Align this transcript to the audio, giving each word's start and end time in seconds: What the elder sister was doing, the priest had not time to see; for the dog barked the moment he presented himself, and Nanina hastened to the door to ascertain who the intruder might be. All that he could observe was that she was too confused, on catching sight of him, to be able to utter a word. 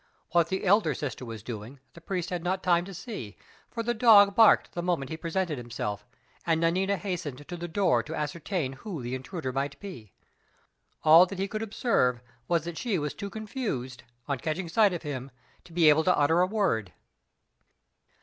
What 0.31 0.49
the 0.49 0.65
elder 0.65 0.95
sister 0.95 1.23
was 1.25 1.43
doing, 1.43 1.79
the 1.93 2.01
priest 2.01 2.31
had 2.31 2.43
not 2.43 2.63
time 2.63 2.85
to 2.85 2.93
see; 2.95 3.37
for 3.69 3.83
the 3.83 3.93
dog 3.93 4.33
barked 4.33 4.71
the 4.71 4.81
moment 4.81 5.09
he 5.11 5.15
presented 5.15 5.59
himself, 5.59 6.07
and 6.43 6.59
Nanina 6.59 6.97
hastened 6.97 7.47
to 7.47 7.55
the 7.55 7.67
door 7.67 8.01
to 8.01 8.15
ascertain 8.15 8.73
who 8.73 9.03
the 9.03 9.13
intruder 9.13 9.53
might 9.53 9.79
be. 9.79 10.11
All 11.03 11.27
that 11.27 11.37
he 11.37 11.47
could 11.47 11.61
observe 11.61 12.19
was 12.47 12.63
that 12.65 12.79
she 12.79 12.97
was 12.97 13.13
too 13.13 13.29
confused, 13.29 14.01
on 14.27 14.39
catching 14.39 14.67
sight 14.67 14.91
of 14.91 15.03
him, 15.03 15.29
to 15.65 15.71
be 15.71 15.87
able 15.87 16.03
to 16.05 16.17
utter 16.17 16.41
a 16.41 16.47
word. 16.47 16.93